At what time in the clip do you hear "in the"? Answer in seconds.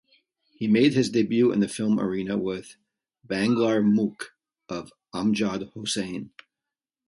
1.51-1.67